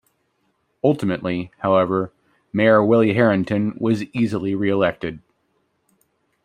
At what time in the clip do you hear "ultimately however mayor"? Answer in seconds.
0.83-2.83